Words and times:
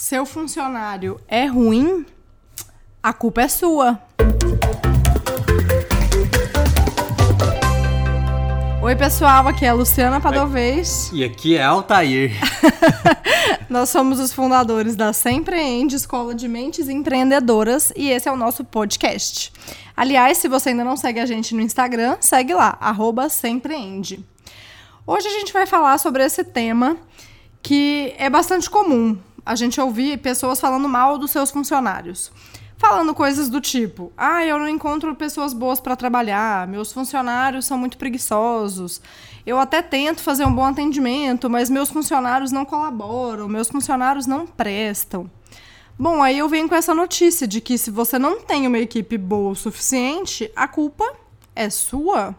Seu 0.00 0.24
funcionário 0.24 1.20
é 1.28 1.44
ruim? 1.44 2.06
A 3.02 3.12
culpa 3.12 3.42
é 3.42 3.48
sua. 3.48 4.00
Oi, 8.82 8.96
pessoal, 8.96 9.46
aqui 9.46 9.66
é 9.66 9.68
a 9.68 9.74
Luciana 9.74 10.18
Padovez. 10.18 11.10
E 11.12 11.22
aqui 11.22 11.54
é 11.54 11.62
Altair. 11.62 12.32
Nós 13.68 13.90
somos 13.90 14.18
os 14.18 14.32
fundadores 14.32 14.96
da 14.96 15.12
Sempreende, 15.12 15.96
Escola 15.96 16.34
de 16.34 16.48
Mentes 16.48 16.88
Empreendedoras, 16.88 17.92
e 17.94 18.08
esse 18.08 18.26
é 18.26 18.32
o 18.32 18.36
nosso 18.36 18.64
podcast. 18.64 19.52
Aliás, 19.94 20.38
se 20.38 20.48
você 20.48 20.70
ainda 20.70 20.82
não 20.82 20.96
segue 20.96 21.20
a 21.20 21.26
gente 21.26 21.54
no 21.54 21.60
Instagram, 21.60 22.16
segue 22.22 22.54
lá, 22.54 22.78
arroba 22.80 23.28
Sempreende. 23.28 24.24
Hoje 25.06 25.28
a 25.28 25.32
gente 25.32 25.52
vai 25.52 25.66
falar 25.66 25.98
sobre 25.98 26.24
esse 26.24 26.42
tema 26.42 26.96
que 27.62 28.14
é 28.16 28.30
bastante 28.30 28.70
comum 28.70 29.18
a 29.44 29.54
gente 29.54 29.80
ouvir 29.80 30.18
pessoas 30.18 30.60
falando 30.60 30.88
mal 30.88 31.18
dos 31.18 31.30
seus 31.30 31.50
funcionários. 31.50 32.32
Falando 32.76 33.14
coisas 33.14 33.48
do 33.48 33.60
tipo: 33.60 34.10
ah, 34.16 34.44
eu 34.44 34.58
não 34.58 34.68
encontro 34.68 35.14
pessoas 35.14 35.52
boas 35.52 35.80
para 35.80 35.96
trabalhar, 35.96 36.66
meus 36.66 36.92
funcionários 36.92 37.66
são 37.66 37.76
muito 37.76 37.98
preguiçosos, 37.98 39.02
eu 39.44 39.58
até 39.58 39.82
tento 39.82 40.22
fazer 40.22 40.46
um 40.46 40.52
bom 40.52 40.64
atendimento, 40.64 41.50
mas 41.50 41.68
meus 41.68 41.90
funcionários 41.90 42.50
não 42.50 42.64
colaboram, 42.64 43.48
meus 43.48 43.68
funcionários 43.68 44.26
não 44.26 44.46
prestam. 44.46 45.30
Bom, 45.98 46.22
aí 46.22 46.38
eu 46.38 46.48
venho 46.48 46.68
com 46.68 46.74
essa 46.74 46.94
notícia 46.94 47.46
de 47.46 47.60
que 47.60 47.76
se 47.76 47.90
você 47.90 48.18
não 48.18 48.40
tem 48.40 48.66
uma 48.66 48.78
equipe 48.78 49.18
boa 49.18 49.50
o 49.50 49.54
suficiente, 49.54 50.50
a 50.56 50.66
culpa 50.66 51.04
é 51.54 51.68
sua. 51.68 52.34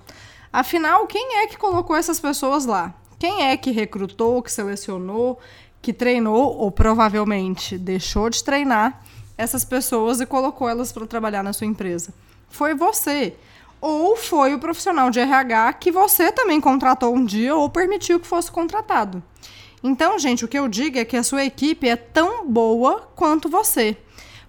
Afinal, 0.52 1.06
quem 1.06 1.38
é 1.38 1.48
que 1.48 1.58
colocou 1.58 1.96
essas 1.96 2.20
pessoas 2.20 2.66
lá? 2.66 2.94
Quem 3.20 3.44
é 3.44 3.56
que 3.56 3.70
recrutou, 3.70 4.42
que 4.42 4.52
selecionou, 4.52 5.38
que 5.82 5.92
treinou 5.92 6.58
ou 6.58 6.72
provavelmente 6.72 7.78
deixou 7.78 8.30
de 8.30 8.44
treinar 8.44 9.02
essas 9.38 9.66
pessoas 9.66 10.22
e 10.22 10.26
colocou 10.26 10.70
elas 10.70 10.92
para 10.92 11.08
trabalhar 11.08 11.44
na 11.44 11.54
sua 11.54 11.68
empresa? 11.68 12.14
Foi 12.50 12.76
você. 12.76 13.36
Ou 13.80 14.16
foi 14.16 14.54
o 14.54 14.60
profissional 14.60 15.10
de 15.10 15.20
RH 15.20 15.74
que 15.74 15.92
você 15.92 16.32
também 16.32 16.62
contratou 16.62 17.16
um 17.16 17.26
dia 17.26 17.56
ou 17.56 17.70
permitiu 17.70 18.20
que 18.20 18.28
fosse 18.28 18.52
contratado. 18.52 19.24
Então, 19.84 20.20
gente, 20.20 20.46
o 20.46 20.48
que 20.48 20.60
eu 20.60 20.68
digo 20.68 21.00
é 21.00 21.06
que 21.06 21.18
a 21.18 21.24
sua 21.24 21.44
equipe 21.44 21.90
é 21.90 21.96
tão 21.96 22.48
boa 22.48 23.10
quanto 23.16 23.50
você. 23.50 23.98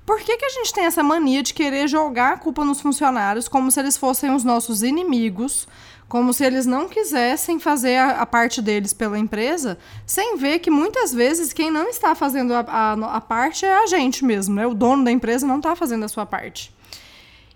Por 0.04 0.20
que, 0.20 0.36
que 0.36 0.44
a 0.44 0.50
gente 0.50 0.74
tem 0.74 0.84
essa 0.84 1.02
mania 1.02 1.42
de 1.42 1.54
querer 1.54 1.88
jogar 1.88 2.32
a 2.32 2.36
culpa 2.36 2.64
nos 2.64 2.80
funcionários 2.80 3.48
como 3.48 3.70
se 3.70 3.80
eles 3.80 3.96
fossem 3.96 4.34
os 4.34 4.44
nossos 4.44 4.82
inimigos, 4.82 5.66
como 6.12 6.34
se 6.34 6.44
eles 6.44 6.66
não 6.66 6.90
quisessem 6.90 7.58
fazer 7.58 7.96
a, 7.96 8.20
a, 8.20 8.26
parte 8.26 8.60
deles 8.60 8.92
pela 8.92 9.18
empresa, 9.18 9.78
sem 10.04 10.36
ver 10.36 10.58
que 10.58 10.70
muitas 10.70 11.10
vezes 11.10 11.54
quem 11.54 11.70
não 11.70 11.88
está 11.88 12.14
fazendo 12.14 12.52
a, 12.52 12.60
a, 12.60 13.16
a 13.16 13.20
parte 13.22 13.64
é 13.64 13.82
a 13.82 13.86
gente 13.86 14.22
mesmo, 14.22 14.54
né? 14.54 14.66
O 14.66 14.74
dono 14.74 15.04
da 15.04 15.10
empresa 15.10 15.46
não 15.46 15.56
está 15.56 15.74
fazendo 15.74 16.04
a 16.04 16.08
sua 16.08 16.26
parte. 16.26 16.70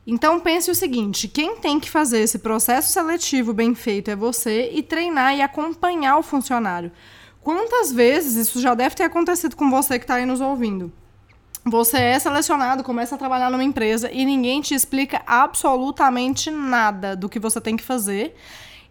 Então 0.07 0.41
pense 0.41 0.71
o 0.71 0.75
seguinte: 0.75 1.29
quem 1.29 1.57
tem 1.57 1.79
que 1.79 1.91
fazer 1.91 2.21
esse 2.21 2.39
processo 2.39 2.91
seletivo 2.91 3.53
bem 3.53 3.75
feito 3.75 4.11
é 4.11 4.17
você 4.17 4.71
e 4.73 4.83
treinar 4.83 5.37
e 5.37 5.43
acompanhar 5.43 6.17
o 6.17 6.23
funcionário. 6.23 6.91
Quantas 7.43 7.93
vezes 7.93 8.37
isso 8.37 8.59
já 8.59 8.75
deve 8.75 8.95
ter 8.95 9.03
acontecido 9.03 9.55
com 9.55 9.69
você 9.69 9.99
que 9.99 10.05
está 10.05 10.15
aí 10.15 10.25
nos 10.25 10.41
ouvindo? 10.41 10.91
Você 11.69 11.97
é 11.97 12.19
selecionado, 12.21 12.85
começa 12.85 13.17
a 13.17 13.19
trabalhar 13.19 13.51
numa 13.51 13.65
empresa 13.65 14.09
e 14.13 14.25
ninguém 14.25 14.61
te 14.61 14.73
explica 14.73 15.21
absolutamente 15.27 16.49
nada 16.49 17.17
do 17.17 17.29
que 17.29 17.41
você 17.41 17.61
tem 17.61 17.77
que 17.77 17.83
fazer 17.83 18.37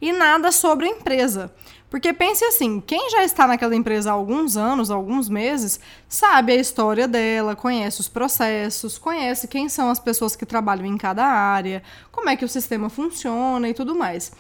e 0.02 0.12
nada 0.12 0.52
sobre 0.52 0.86
a 0.86 0.90
empresa. 0.90 1.53
Porque 1.90 2.12
pense 2.12 2.44
assim, 2.44 2.81
quem 2.81 3.09
já 3.09 3.23
está 3.23 3.48
naquela 3.48 3.73
empresa 3.73 4.09
há 4.09 4.14
alguns 4.14 4.58
anos, 4.58 4.92
alguns 4.92 5.30
meses, 5.30 5.80
sabe 6.09 6.52
a 6.52 6.56
história 6.56 7.08
dela, 7.08 7.56
conhece 7.56 8.02
os 8.02 8.09
processos, 8.09 8.98
conhece 8.98 9.48
quem 9.48 9.70
são 9.70 9.90
as 9.90 9.98
pessoas 9.98 10.36
que 10.36 10.46
trabalham 10.46 10.86
em 10.86 10.98
cada 10.98 11.26
área, 11.26 11.81
como 12.12 12.28
é 12.28 12.36
que 12.36 12.44
o 12.44 12.50
sistema 12.50 12.90
funciona 12.90 13.70
e 13.70 13.73
tudo 13.73 13.96
mais. 13.96 14.34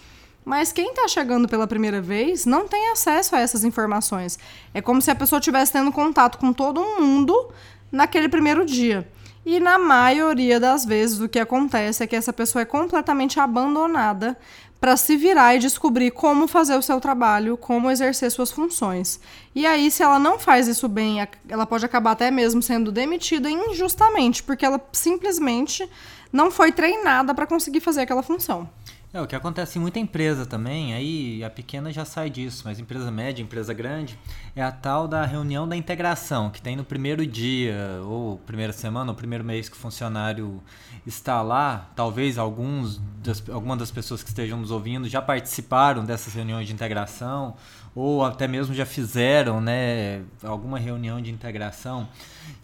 Mas 0.43 0.71
quem 0.71 0.89
está 0.89 1.07
chegando 1.07 1.47
pela 1.47 1.65
primeira 1.65 1.99
vez 1.99 2.45
não 2.45 2.67
tem 2.67 2.91
acesso 2.91 3.35
a 3.35 3.39
essas 3.39 3.63
informações. 3.63 4.37
É 4.75 4.81
como 4.81 5.01
se 5.01 5.09
a 5.09 5.15
pessoa 5.15 5.39
estivesse 5.39 5.71
tendo 5.71 5.91
contato 5.91 6.37
com 6.37 6.53
todo 6.53 6.83
mundo 6.99 7.51
naquele 7.95 8.29
primeiro 8.29 8.65
dia. 8.65 9.07
E 9.45 9.59
na 9.59 9.77
maioria 9.77 10.59
das 10.59 10.85
vezes 10.85 11.19
o 11.19 11.29
que 11.29 11.39
acontece 11.39 12.03
é 12.03 12.07
que 12.07 12.15
essa 12.15 12.33
pessoa 12.33 12.63
é 12.63 12.65
completamente 12.65 13.39
abandonada 13.39 14.35
para 14.79 14.97
se 14.97 15.15
virar 15.15 15.55
e 15.55 15.59
descobrir 15.59 16.11
como 16.11 16.47
fazer 16.47 16.75
o 16.75 16.81
seu 16.81 16.99
trabalho, 16.99 17.55
como 17.57 17.89
exercer 17.89 18.29
suas 18.29 18.51
funções. 18.51 19.19
E 19.53 19.65
aí, 19.65 19.89
se 19.89 20.03
ela 20.03 20.19
não 20.19 20.37
faz 20.37 20.67
isso 20.67 20.87
bem, 20.87 21.25
ela 21.47 21.65
pode 21.65 21.85
acabar 21.85 22.11
até 22.11 22.29
mesmo 22.29 22.61
sendo 22.61 22.91
demitida 22.91 23.49
injustamente, 23.49 24.43
porque 24.43 24.65
ela 24.65 24.79
simplesmente 24.91 25.89
não 26.35 26.51
foi 26.51 26.71
treinada 26.71 27.33
para 27.33 27.47
conseguir 27.47 27.79
fazer 27.79 28.01
aquela 28.01 28.21
função. 28.21 28.69
É, 29.13 29.21
o 29.21 29.25
que 29.25 29.33
acontece 29.33 29.79
em 29.79 29.81
muita 29.81 29.97
empresa 29.97 30.45
também, 30.45 30.93
aí 30.93 31.41
a 31.41 31.49
pequena 31.49 31.89
já 31.89 32.03
sai 32.03 32.29
disso, 32.29 32.63
mas 32.65 32.77
empresa 32.81 33.09
média, 33.09 33.41
empresa 33.41 33.73
grande, 33.73 34.19
é 34.53 34.61
a 34.61 34.73
tal 34.73 35.07
da 35.07 35.25
reunião 35.25 35.65
da 35.65 35.73
integração, 35.73 36.49
que 36.49 36.61
tem 36.61 36.75
no 36.75 36.83
primeiro 36.83 37.25
dia, 37.25 38.01
ou 38.03 38.37
primeira 38.39 38.73
semana, 38.73 39.11
ou 39.11 39.15
primeiro 39.15 39.41
mês 39.41 39.69
que 39.69 39.77
o 39.77 39.79
funcionário 39.79 40.61
está 41.07 41.41
lá. 41.41 41.89
Talvez 41.95 42.37
alguns 42.37 42.99
algumas 43.49 43.77
das 43.77 43.89
pessoas 43.89 44.21
que 44.21 44.27
estejam 44.27 44.59
nos 44.59 44.69
ouvindo 44.69 45.07
já 45.07 45.21
participaram 45.21 46.03
dessas 46.03 46.33
reuniões 46.33 46.67
de 46.67 46.73
integração, 46.73 47.55
ou 47.95 48.25
até 48.25 48.45
mesmo 48.45 48.75
já 48.75 48.85
fizeram 48.85 49.61
né, 49.61 50.21
alguma 50.43 50.77
reunião 50.77 51.21
de 51.21 51.31
integração. 51.31 52.07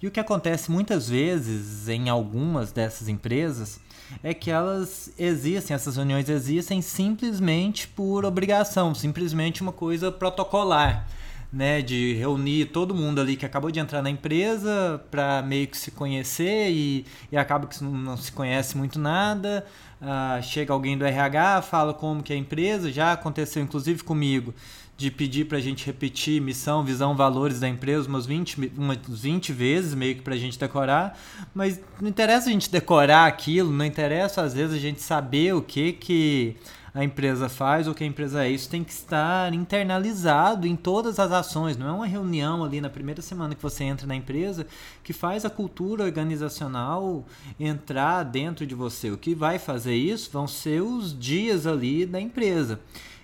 E 0.01 0.05
o 0.05 0.11
que 0.11 0.19
acontece 0.19 0.69
muitas 0.69 1.09
vezes 1.09 1.87
em 1.87 2.09
algumas 2.09 2.73
dessas 2.73 3.07
empresas 3.07 3.79
é 4.21 4.33
que 4.33 4.51
elas 4.51 5.13
existem, 5.17 5.73
essas 5.73 5.95
reuniões 5.95 6.27
existem 6.27 6.81
simplesmente 6.81 7.87
por 7.87 8.25
obrigação, 8.25 8.93
simplesmente 8.93 9.61
uma 9.61 9.71
coisa 9.71 10.11
protocolar. 10.11 11.07
Né, 11.53 11.81
de 11.81 12.13
reunir 12.13 12.67
todo 12.67 12.95
mundo 12.95 13.19
ali 13.19 13.35
que 13.35 13.45
acabou 13.45 13.69
de 13.69 13.77
entrar 13.77 14.01
na 14.01 14.09
empresa 14.09 15.03
para 15.11 15.41
meio 15.41 15.67
que 15.67 15.77
se 15.77 15.91
conhecer 15.91 16.71
e, 16.71 17.05
e 17.29 17.35
acaba 17.35 17.67
que 17.67 17.83
não, 17.83 18.15
se 18.15 18.31
conhece 18.31 18.77
muito 18.77 18.97
nada. 18.97 19.65
Uh, 20.01 20.41
chega 20.41 20.71
alguém 20.71 20.97
do 20.97 21.03
RH, 21.03 21.63
fala 21.63 21.93
como 21.93 22.23
que 22.23 22.31
é 22.31 22.37
a 22.37 22.39
empresa, 22.39 22.89
já 22.89 23.11
aconteceu 23.11 23.61
inclusive 23.61 24.01
comigo 24.01 24.53
de 25.01 25.09
pedir 25.09 25.45
para 25.45 25.57
a 25.57 25.61
gente 25.61 25.83
repetir 25.85 26.39
missão, 26.39 26.83
visão, 26.83 27.15
valores 27.15 27.59
da 27.59 27.67
empresa 27.67 28.07
umas 28.07 28.27
20, 28.27 28.71
umas 28.77 28.97
20 29.07 29.51
vezes, 29.51 29.95
meio 29.95 30.15
que 30.15 30.21
para 30.21 30.35
a 30.35 30.37
gente 30.37 30.59
decorar, 30.59 31.19
mas 31.55 31.79
não 31.99 32.07
interessa 32.07 32.49
a 32.49 32.51
gente 32.51 32.69
decorar 32.69 33.25
aquilo, 33.25 33.71
não 33.71 33.83
interessa 33.83 34.43
às 34.43 34.53
vezes 34.53 34.75
a 34.75 34.79
gente 34.79 35.01
saber 35.01 35.55
o 35.55 35.61
que 35.61 35.93
que 35.93 36.55
a 36.93 37.03
empresa 37.03 37.47
faz 37.47 37.87
ou 37.87 37.95
que 37.95 38.03
a 38.03 38.07
empresa 38.07 38.45
é. 38.45 38.49
Isso 38.49 38.69
tem 38.69 38.83
que 38.83 38.91
estar 38.91 39.53
internalizado 39.53 40.67
em 40.67 40.75
todas 40.75 41.19
as 41.19 41.31
ações. 41.31 41.77
Não 41.77 41.87
é 41.87 41.91
uma 41.91 42.05
reunião 42.05 42.63
ali 42.63 42.81
na 42.81 42.89
primeira 42.89 43.21
semana 43.21 43.55
que 43.55 43.61
você 43.63 43.85
entra 43.85 44.05
na 44.05 44.15
empresa 44.15 44.67
que 45.03 45.13
faz 45.13 45.45
a 45.45 45.49
cultura 45.49 46.03
organizacional 46.03 47.25
entrar 47.59 48.23
dentro 48.23 48.67
de 48.67 48.75
você. 48.75 49.09
O 49.09 49.17
que 49.17 49.33
vai 49.33 49.57
fazer 49.57 49.95
isso 49.95 50.29
vão 50.31 50.47
ser 50.47 50.81
os 50.81 51.17
dias 51.17 51.65
ali 51.65 52.05
da 52.05 52.19
empresa. 52.19 52.79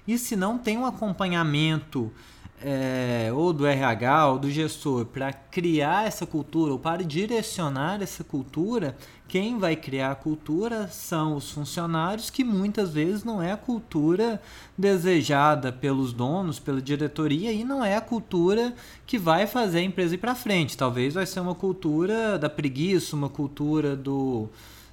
E 0.07 0.18
se 0.18 0.35
não 0.35 0.57
tem 0.57 0.78
um 0.78 0.85
acompanhamento 0.85 2.12
é, 2.62 3.29
ou 3.34 3.53
do 3.53 3.68
RH 3.68 4.28
ou 4.28 4.40
do 4.40 4.50
gestor 4.50 5.06
para 5.06 5.31
criar 5.31 6.07
essa 6.07 6.25
cultura 6.25 6.73
ou 6.73 6.79
para 6.79 7.03
direcionar 7.03 8.01
essa 8.01 8.23
cultura, 8.23 8.97
quem 9.28 9.59
vai 9.59 9.75
criar 9.75 10.12
a 10.12 10.16
cultura 10.16 10.88
são 10.88 11.35
os 11.35 11.51
funcionários, 11.51 12.29
que 12.29 12.44
muitas 12.44 12.91
vezes 12.91 13.23
não 13.23 13.41
é 13.41 13.51
a 13.51 13.57
cultura 13.57 14.41
desejada 14.78 15.72
pelos 15.72 16.13
donos, 16.13 16.59
pela 16.59 16.81
diretoria, 16.81 17.51
e 17.51 17.63
não 17.63 17.84
é 17.84 17.95
a 17.95 18.01
cultura 18.01 18.74
que 19.06 19.18
vai 19.18 19.45
fazer 19.45 19.79
a 19.79 19.84
empresa 19.84 20.16
ir 20.16 20.19
para 20.19 20.34
frente. 20.34 20.78
Talvez 20.78 21.13
vai 21.13 21.25
ser 21.25 21.41
uma 21.41 21.53
cultura 21.53 22.39
da 22.39 22.50
preguiça, 22.50 23.15
uma 23.15 23.30
cultura 23.30 23.95
do 23.95 24.50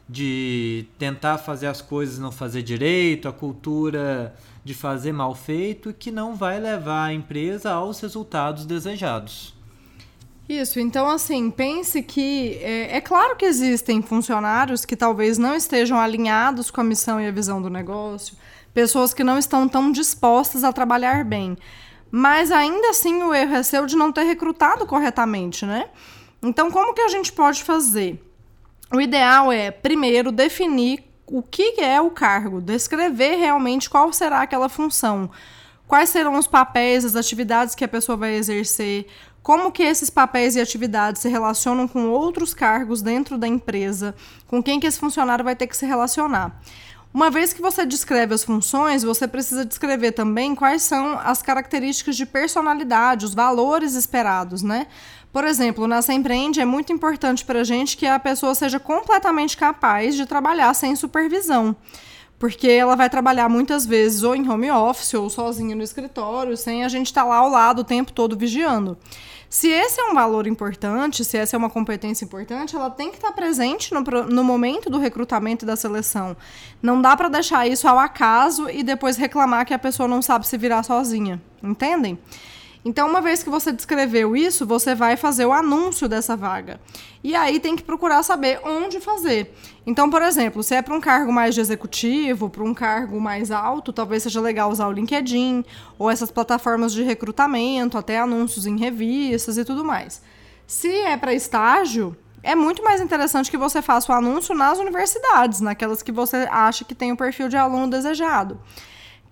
de 0.08 0.86
tentar 0.98 1.38
fazer 1.38 1.66
as 1.66 1.80
coisas 1.80 2.18
não 2.18 2.30
fazer 2.30 2.62
direito, 2.62 3.28
a 3.28 3.32
cultura 3.32 4.34
de 4.64 4.74
fazer 4.74 5.12
mal 5.12 5.34
feito 5.34 5.92
que 5.92 6.10
não 6.10 6.34
vai 6.34 6.58
levar 6.58 7.06
a 7.06 7.12
empresa 7.12 7.72
aos 7.72 8.00
resultados 8.00 8.64
desejados. 8.64 9.54
Isso, 10.48 10.78
então 10.78 11.08
assim, 11.08 11.50
pense 11.50 12.02
que 12.02 12.58
é, 12.60 12.96
é, 12.96 13.00
claro 13.00 13.34
que 13.34 13.46
existem 13.46 14.02
funcionários 14.02 14.84
que 14.84 14.94
talvez 14.94 15.38
não 15.38 15.54
estejam 15.54 15.98
alinhados 15.98 16.70
com 16.70 16.82
a 16.82 16.84
missão 16.84 17.18
e 17.18 17.26
a 17.26 17.30
visão 17.30 17.62
do 17.62 17.70
negócio, 17.70 18.36
pessoas 18.74 19.14
que 19.14 19.24
não 19.24 19.38
estão 19.38 19.66
tão 19.66 19.90
dispostas 19.90 20.62
a 20.62 20.72
trabalhar 20.72 21.24
bem. 21.24 21.56
Mas 22.10 22.52
ainda 22.52 22.90
assim 22.90 23.22
o 23.22 23.34
erro 23.34 23.54
é 23.54 23.62
seu 23.62 23.86
de 23.86 23.96
não 23.96 24.12
ter 24.12 24.24
recrutado 24.24 24.86
corretamente, 24.86 25.64
né? 25.64 25.88
Então, 26.42 26.70
como 26.70 26.92
que 26.92 27.00
a 27.00 27.08
gente 27.08 27.32
pode 27.32 27.64
fazer? 27.64 28.22
O 28.92 29.00
ideal 29.00 29.50
é, 29.50 29.70
primeiro, 29.70 30.30
definir 30.30 31.04
o 31.26 31.42
que 31.42 31.80
é 31.80 32.00
o 32.00 32.10
cargo, 32.10 32.60
descrever 32.60 33.36
realmente 33.36 33.88
qual 33.88 34.12
será 34.12 34.42
aquela 34.42 34.68
função, 34.68 35.30
quais 35.88 36.10
serão 36.10 36.38
os 36.38 36.46
papéis, 36.46 37.04
as 37.04 37.16
atividades 37.16 37.74
que 37.74 37.84
a 37.84 37.88
pessoa 37.88 38.16
vai 38.16 38.34
exercer, 38.34 39.06
como 39.42 39.72
que 39.72 39.82
esses 39.82 40.08
papéis 40.08 40.56
e 40.56 40.60
atividades 40.60 41.20
se 41.20 41.28
relacionam 41.28 41.86
com 41.86 42.08
outros 42.08 42.54
cargos 42.54 43.02
dentro 43.02 43.36
da 43.36 43.46
empresa, 43.46 44.14
com 44.46 44.62
quem 44.62 44.80
que 44.80 44.86
esse 44.86 44.98
funcionário 44.98 45.44
vai 45.44 45.54
ter 45.54 45.66
que 45.66 45.76
se 45.76 45.84
relacionar. 45.84 46.60
Uma 47.14 47.30
vez 47.30 47.52
que 47.52 47.62
você 47.62 47.86
descreve 47.86 48.34
as 48.34 48.42
funções, 48.42 49.04
você 49.04 49.28
precisa 49.28 49.64
descrever 49.64 50.10
também 50.10 50.52
quais 50.52 50.82
são 50.82 51.16
as 51.16 51.40
características 51.40 52.16
de 52.16 52.26
personalidade, 52.26 53.24
os 53.24 53.32
valores 53.32 53.94
esperados, 53.94 54.64
né? 54.64 54.88
Por 55.32 55.44
exemplo, 55.44 55.86
na 55.86 56.00
Empreende 56.12 56.60
é 56.60 56.64
muito 56.64 56.92
importante 56.92 57.44
para 57.44 57.60
a 57.60 57.64
gente 57.64 57.96
que 57.96 58.04
a 58.04 58.18
pessoa 58.18 58.52
seja 58.52 58.80
completamente 58.80 59.56
capaz 59.56 60.16
de 60.16 60.26
trabalhar 60.26 60.74
sem 60.74 60.96
supervisão. 60.96 61.76
Porque 62.36 62.66
ela 62.66 62.96
vai 62.96 63.08
trabalhar 63.08 63.48
muitas 63.48 63.86
vezes 63.86 64.24
ou 64.24 64.34
em 64.34 64.48
home 64.50 64.72
office 64.72 65.14
ou 65.14 65.30
sozinha 65.30 65.76
no 65.76 65.84
escritório, 65.84 66.56
sem 66.56 66.84
a 66.84 66.88
gente 66.88 67.06
estar 67.06 67.22
tá 67.22 67.28
lá 67.28 67.36
ao 67.36 67.48
lado 67.48 67.82
o 67.82 67.84
tempo 67.84 68.10
todo 68.10 68.36
vigiando. 68.36 68.98
Se 69.54 69.68
esse 69.68 70.00
é 70.00 70.04
um 70.10 70.14
valor 70.14 70.48
importante, 70.48 71.24
se 71.24 71.38
essa 71.38 71.54
é 71.54 71.56
uma 71.56 71.70
competência 71.70 72.24
importante, 72.24 72.74
ela 72.74 72.90
tem 72.90 73.10
que 73.10 73.18
estar 73.18 73.30
presente 73.30 73.94
no, 73.94 74.00
no 74.00 74.42
momento 74.42 74.90
do 74.90 74.98
recrutamento 74.98 75.64
e 75.64 75.66
da 75.66 75.76
seleção. 75.76 76.36
Não 76.82 77.00
dá 77.00 77.16
para 77.16 77.28
deixar 77.28 77.64
isso 77.64 77.86
ao 77.86 77.96
acaso 77.96 78.68
e 78.68 78.82
depois 78.82 79.16
reclamar 79.16 79.64
que 79.64 79.72
a 79.72 79.78
pessoa 79.78 80.08
não 80.08 80.20
sabe 80.20 80.44
se 80.44 80.58
virar 80.58 80.82
sozinha. 80.82 81.40
Entendem? 81.62 82.18
Então, 82.84 83.08
uma 83.08 83.22
vez 83.22 83.42
que 83.42 83.48
você 83.48 83.72
descreveu 83.72 84.36
isso, 84.36 84.66
você 84.66 84.94
vai 84.94 85.16
fazer 85.16 85.46
o 85.46 85.52
anúncio 85.52 86.06
dessa 86.06 86.36
vaga. 86.36 86.78
E 87.22 87.34
aí 87.34 87.58
tem 87.58 87.74
que 87.74 87.82
procurar 87.82 88.22
saber 88.22 88.60
onde 88.62 89.00
fazer. 89.00 89.54
Então, 89.86 90.10
por 90.10 90.20
exemplo, 90.20 90.62
se 90.62 90.74
é 90.74 90.82
para 90.82 90.94
um 90.94 91.00
cargo 91.00 91.32
mais 91.32 91.54
de 91.54 91.62
executivo, 91.62 92.50
para 92.50 92.62
um 92.62 92.74
cargo 92.74 93.18
mais 93.18 93.50
alto, 93.50 93.92
talvez 93.92 94.22
seja 94.22 94.40
legal 94.40 94.70
usar 94.70 94.86
o 94.88 94.92
LinkedIn 94.92 95.64
ou 95.98 96.10
essas 96.10 96.30
plataformas 96.30 96.92
de 96.92 97.02
recrutamento, 97.02 97.96
até 97.96 98.18
anúncios 98.18 98.66
em 98.66 98.76
revistas 98.76 99.56
e 99.56 99.64
tudo 99.64 99.82
mais. 99.82 100.20
Se 100.66 100.88
é 100.88 101.16
para 101.16 101.32
estágio, 101.32 102.14
é 102.42 102.54
muito 102.54 102.84
mais 102.84 103.00
interessante 103.00 103.50
que 103.50 103.56
você 103.56 103.80
faça 103.80 104.12
o 104.12 104.14
anúncio 104.14 104.54
nas 104.54 104.78
universidades, 104.78 105.62
naquelas 105.62 106.02
que 106.02 106.12
você 106.12 106.46
acha 106.50 106.84
que 106.84 106.94
tem 106.94 107.10
o 107.10 107.16
perfil 107.16 107.48
de 107.48 107.56
aluno 107.56 107.88
desejado. 107.88 108.60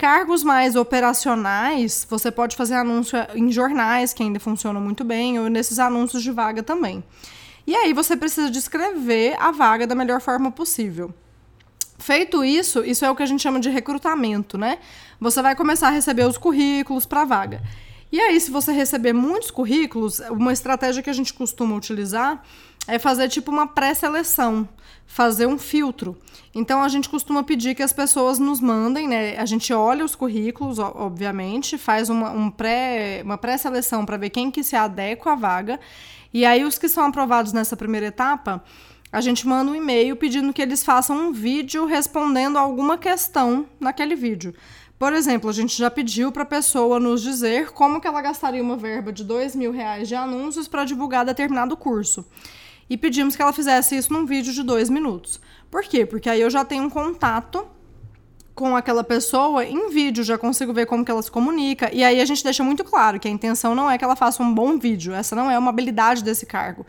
Cargos 0.03 0.43
mais 0.43 0.75
operacionais, 0.75 2.05
você 2.11 2.29
pode 2.33 2.57
fazer 2.57 2.75
anúncio 2.75 3.17
em 3.37 3.53
jornais, 3.53 4.13
que 4.13 4.21
ainda 4.21 4.41
funcionam 4.41 4.81
muito 4.81 5.05
bem, 5.05 5.39
ou 5.39 5.49
nesses 5.49 5.79
anúncios 5.79 6.25
de 6.25 6.33
vaga 6.33 6.61
também. 6.61 7.05
E 7.65 7.77
aí 7.77 7.93
você 7.93 8.17
precisa 8.17 8.51
descrever 8.51 9.37
a 9.39 9.53
vaga 9.53 9.87
da 9.87 9.95
melhor 9.95 10.21
forma 10.21 10.51
possível. 10.51 11.15
Feito 12.01 12.45
isso, 12.45 12.85
isso 12.85 13.05
é 13.05 13.11
o 13.13 13.15
que 13.15 13.23
a 13.23 13.27
gente 13.27 13.45
chama 13.45 13.61
de 13.61 13.71
recrutamento, 13.71 14.59
né? 14.59 14.81
Você 15.21 15.41
vai 15.41 15.55
começar 15.55 15.87
a 15.87 15.93
receber 15.93 16.27
os 16.27 16.37
currículos 16.37 17.07
para 17.07 17.23
a 17.23 17.25
vaga. 17.25 17.63
E 18.11 18.21
aí, 18.21 18.41
se 18.41 18.51
você 18.51 18.73
receber 18.73 19.13
muitos 19.13 19.53
currículos, 19.53 20.19
uma 20.31 20.53
estratégia 20.53 21.01
que 21.01 21.11
a 21.11 21.15
gente 21.15 21.33
costuma 21.33 21.77
utilizar 21.77 22.43
é 22.87 22.99
fazer 22.99 23.29
tipo 23.29 23.51
uma 23.51 23.67
pré-seleção, 23.67 24.69
fazer 25.07 25.47
um 25.47 25.59
filtro. 25.59 26.17
Então 26.55 26.83
a 26.83 26.89
gente 26.89 27.09
costuma 27.09 27.43
pedir 27.43 27.75
que 27.75 27.83
as 27.83 27.93
pessoas 27.93 28.39
nos 28.39 28.61
mandem, 28.61 29.09
né? 29.09 29.37
A 29.39 29.47
gente 29.47 29.73
olha 29.73 30.05
os 30.05 30.15
currículos, 30.15 30.79
obviamente, 30.79 31.79
faz 31.79 32.09
uma, 32.09 32.31
um 32.31 32.51
pré, 32.51 33.23
uma 33.25 33.39
pré-seleção 33.39 34.05
para 34.05 34.17
ver 34.17 34.31
quem 34.31 34.51
que 34.51 34.65
se 34.65 34.75
adequa 34.75 35.33
à 35.33 35.35
vaga. 35.35 35.81
E 36.35 36.45
aí 36.45 36.65
os 36.65 36.79
que 36.79 36.89
são 36.89 37.05
aprovados 37.05 37.53
nessa 37.53 37.77
primeira 37.77 38.07
etapa, 38.07 38.63
a 39.13 39.21
gente 39.21 39.47
manda 39.47 39.71
um 39.71 39.75
e-mail 39.75 40.17
pedindo 40.17 40.53
que 40.53 40.63
eles 40.63 40.83
façam 40.83 41.29
um 41.29 41.33
vídeo 41.33 41.87
respondendo 41.87 42.57
alguma 42.57 42.99
questão 42.99 43.67
naquele 43.79 44.17
vídeo. 44.17 44.55
Por 44.99 45.13
exemplo, 45.13 45.51
a 45.51 45.53
gente 45.53 45.77
já 45.77 45.91
pediu 45.91 46.33
para 46.33 46.45
a 46.45 46.47
pessoa 46.47 46.99
nos 46.99 47.23
dizer 47.23 47.73
como 47.73 48.01
que 48.01 48.07
ela 48.07 48.23
gastaria 48.23 48.63
uma 48.63 48.77
verba 48.77 49.13
de 49.13 49.25
dois 49.25 49.55
mil 49.55 49.73
reais 49.73 50.09
de 50.09 50.15
anúncios 50.15 50.69
para 50.69 50.85
divulgar 50.85 51.25
determinado 51.25 51.77
curso 51.77 52.25
e 52.93 52.97
pedimos 52.99 53.35
que 53.35 53.41
ela 53.41 53.55
fizesse 53.55 53.97
isso 53.97 54.13
num 54.13 54.27
vídeo 54.27 54.53
de 54.53 54.63
dois 54.63 54.91
minutos. 54.91 55.41
Por 55.71 55.83
quê? 55.83 56.05
Porque 56.05 56.29
aí 56.29 56.43
eu 56.43 56.51
já 56.51 56.63
tenho 56.63 56.85
um 56.85 56.91
contato 56.91 57.67
com 58.55 58.77
aquela 58.77 59.03
pessoa 59.03 59.65
em 59.65 59.89
vídeo, 59.89 60.23
já 60.23 60.37
consigo 60.37 60.75
ver 60.75 60.85
como 60.85 61.03
que 61.03 61.11
ela 61.11 61.23
se 61.23 61.31
comunica. 61.31 61.89
E 61.91 62.05
aí 62.05 62.21
a 62.21 62.25
gente 62.27 62.45
deixa 62.45 62.63
muito 62.63 62.85
claro 62.85 63.19
que 63.19 63.27
a 63.27 63.31
intenção 63.31 63.75
não 63.75 63.91
é 63.91 63.97
que 63.97 64.05
ela 64.05 64.15
faça 64.15 64.43
um 64.43 64.53
bom 64.53 64.79
vídeo, 64.79 65.15
essa 65.15 65.35
não 65.35 65.51
é 65.51 65.59
uma 65.59 65.71
habilidade 65.71 66.23
desse 66.23 66.45
cargo. 66.45 66.85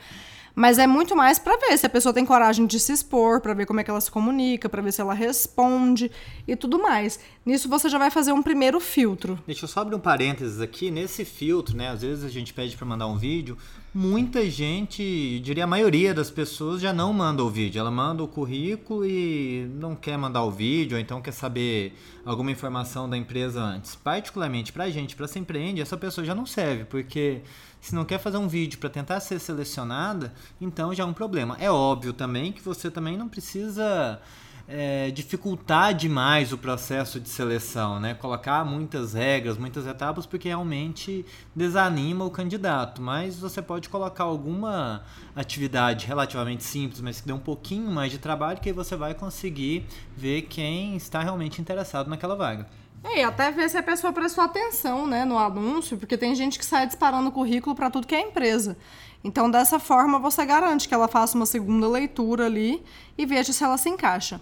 Mas 0.56 0.78
é 0.78 0.86
muito 0.86 1.16
mais 1.16 1.40
para 1.40 1.58
ver 1.58 1.78
se 1.78 1.86
a 1.86 1.90
pessoa 1.90 2.14
tem 2.14 2.26
coragem 2.26 2.68
de 2.68 2.80
se 2.80 2.92
expor, 2.92 3.42
para 3.42 3.54
ver 3.56 3.66
como 3.66 3.80
é 3.80 3.84
que 3.84 3.90
ela 3.90 4.00
se 4.00 4.12
comunica, 4.12 4.70
para 4.70 4.82
ver 4.82 4.92
se 4.92 5.02
ela 5.02 5.14
responde 5.14 6.12
e 6.48 6.56
tudo 6.56 6.80
mais. 6.80 7.20
Nisso 7.44 7.68
você 7.68 7.90
já 7.90 7.98
vai 7.98 8.12
fazer 8.12 8.32
um 8.34 8.44
primeiro 8.44 8.80
filtro. 8.80 9.40
Deixa 9.48 9.66
eu 9.66 9.70
só 9.70 9.82
abrir 9.82 9.96
um 9.96 10.00
parênteses 10.00 10.62
aqui. 10.62 10.92
Nesse 10.92 11.26
filtro, 11.26 11.76
né? 11.76 11.90
Às 11.90 12.02
vezes 12.02 12.24
a 12.24 12.30
gente 12.30 12.54
pede 12.54 12.78
para 12.78 12.86
mandar 12.86 13.08
um 13.08 13.18
vídeo, 13.18 13.58
muita 13.94 14.48
gente, 14.50 15.40
diria 15.40 15.64
a 15.64 15.68
maioria 15.68 16.14
das 16.14 16.30
pessoas, 16.30 16.80
já 16.80 16.94
não 16.94 17.12
manda 17.12 17.44
o 17.44 17.50
vídeo. 17.50 17.80
Ela 17.80 17.92
manda 17.92 18.22
o 18.22 18.28
currículo 18.28 19.06
e 19.06 19.68
não 19.80 19.96
quer 19.96 20.18
mandar 20.18 20.44
o 20.44 20.52
vídeo, 20.52 20.96
ou 20.96 21.02
então 21.02 21.20
quer 21.20 21.34
saber 21.34 21.98
alguma 22.24 22.52
informação 22.52 23.10
da 23.10 23.18
empresa 23.18 23.60
antes. 23.60 23.96
Particularmente 23.96 24.72
para 24.72 24.84
a 24.84 24.90
gente, 24.90 25.16
para 25.16 25.28
se 25.28 25.40
empreende, 25.40 25.82
essa 25.82 25.98
pessoa 25.98 26.24
já 26.24 26.36
não 26.36 26.46
serve, 26.46 26.86
porque 26.86 27.42
se 27.83 27.94
não 27.94 28.06
quer 28.06 28.18
fazer 28.18 28.38
um 28.38 28.47
vídeo 28.47 28.80
para 28.80 28.89
tentar 28.89 29.19
ser 29.19 29.39
selecionada, 29.39 30.33
então 30.59 30.94
já 30.94 31.03
é 31.03 31.06
um 31.06 31.12
problema. 31.12 31.57
É 31.59 31.69
óbvio 31.69 32.13
também 32.13 32.53
que 32.53 32.62
você 32.62 32.89
também 32.89 33.18
não 33.18 33.27
precisa 33.27 34.21
é, 34.69 35.12
dificultar 35.12 35.94
demais 35.94 36.53
o 36.53 36.57
processo 36.57 37.19
de 37.19 37.27
seleção, 37.27 38.00
né? 38.00 38.13
Colocar 38.13 38.63
muitas 38.63 39.12
regras, 39.12 39.57
muitas 39.57 39.85
etapas, 39.85 40.25
porque 40.25 40.47
realmente 40.47 41.25
desanima 41.53 42.24
o 42.24 42.31
candidato. 42.31 43.01
Mas 43.01 43.38
você 43.38 43.62
pode 43.62 43.89
colocar 43.89 44.24
alguma 44.24 45.03
atividade 45.35 46.06
relativamente 46.06 46.63
simples, 46.63 47.01
mas 47.01 47.19
que 47.19 47.27
dê 47.27 47.33
um 47.33 47.39
pouquinho 47.39 47.91
mais 47.91 48.13
de 48.13 48.18
trabalho, 48.18 48.62
que 48.62 48.69
aí 48.69 48.74
você 48.74 48.95
vai 48.95 49.13
conseguir 49.13 49.85
ver 50.15 50.44
quem 50.44 50.95
está 50.95 51.21
realmente 51.21 51.59
interessado 51.59 52.09
naquela 52.09 52.38
vaga. 52.38 52.65
É, 53.04 53.20
e 53.20 53.24
até 53.24 53.52
ver 53.52 53.70
se 53.70 53.78
a 53.78 53.84
pessoa 53.84 54.14
prestou 54.14 54.44
atenção 54.44 55.06
né, 55.06 55.26
no 55.26 55.38
anúncio, 55.38 55.98
porque 55.98 56.18
tem 56.18 56.34
gente 56.34 56.58
que 56.58 56.66
sai 56.66 56.88
disparando 56.88 57.32
currículo 57.32 57.76
para 57.76 57.90
tudo 57.90 58.08
que 58.08 58.16
é 58.16 58.22
empresa. 58.22 58.78
Então, 59.24 59.52
dessa 59.52 59.78
forma, 59.78 60.20
você 60.20 60.46
garante 60.46 60.88
que 60.88 60.94
ela 60.94 61.08
faça 61.08 61.36
uma 61.36 61.46
segunda 61.46 61.88
leitura 61.88 62.46
ali 62.46 62.84
e 63.18 63.26
veja 63.26 63.52
se 63.52 63.64
ela 63.64 63.78
se 63.78 63.90
encaixa. 63.90 64.40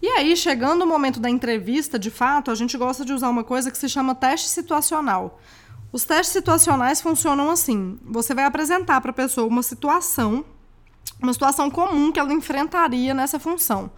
E 0.00 0.08
aí, 0.08 0.36
chegando 0.36 0.82
o 0.82 0.86
momento 0.86 1.20
da 1.20 1.30
entrevista, 1.30 1.96
de 1.96 2.10
fato, 2.10 2.50
a 2.50 2.56
gente 2.56 2.76
gosta 2.76 3.04
de 3.04 3.12
usar 3.12 3.28
uma 3.28 3.44
coisa 3.44 3.70
que 3.70 3.78
se 3.78 3.88
chama 3.88 4.16
teste 4.16 4.48
situacional. 4.48 5.40
Os 5.92 6.04
testes 6.04 6.32
situacionais 6.32 7.00
funcionam 7.00 7.50
assim: 7.50 7.98
você 8.02 8.34
vai 8.34 8.44
apresentar 8.44 9.00
para 9.00 9.10
a 9.10 9.14
pessoa 9.14 9.46
uma 9.46 9.62
situação, 9.62 10.44
uma 11.20 11.32
situação 11.32 11.70
comum 11.70 12.10
que 12.10 12.18
ela 12.18 12.32
enfrentaria 12.32 13.14
nessa 13.14 13.38
função. 13.38 13.92